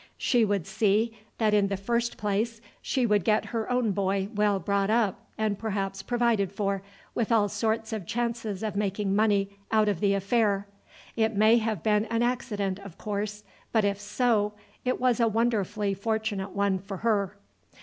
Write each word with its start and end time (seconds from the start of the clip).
She 0.17 0.43
would 0.43 0.65
see 0.65 1.15
that 1.37 1.53
in 1.53 1.67
the 1.67 1.77
first 1.77 2.17
place 2.17 2.59
she 2.81 3.05
would 3.05 3.23
get 3.23 3.45
her 3.53 3.69
own 3.69 3.91
boy 3.91 4.29
well 4.33 4.57
brought 4.57 4.89
up, 4.89 5.27
and 5.37 5.59
perhaps 5.59 6.01
provided 6.01 6.51
for, 6.51 6.81
with 7.13 7.31
all 7.31 7.47
sorts 7.47 7.93
of 7.93 8.07
chances 8.07 8.63
of 8.63 8.75
making 8.75 9.15
money 9.15 9.51
out 9.71 9.87
of 9.87 9.99
the 9.99 10.15
affair. 10.15 10.65
It 11.15 11.35
may 11.35 11.57
have 11.59 11.83
been 11.83 12.05
an 12.05 12.23
accident, 12.23 12.79
of 12.79 12.97
course, 12.97 13.43
but 13.71 13.85
if 13.85 13.99
so, 14.01 14.53
it 14.83 14.99
was 14.99 15.19
a 15.19 15.27
wonderfully 15.27 15.93
fortunate 15.93 16.49
one 16.53 16.79
for 16.79 16.97
her." 17.05 17.35